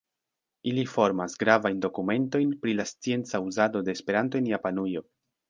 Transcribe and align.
Ili 0.69 0.85
formas 0.93 1.35
gravajn 1.43 1.83
dokumentojn 1.83 2.55
pri 2.65 2.75
la 2.79 2.87
scienca 2.93 3.43
uzado 3.51 3.85
de 3.91 3.97
Esperanto 3.99 4.43
en 4.43 4.51
Japanujo. 4.57 5.07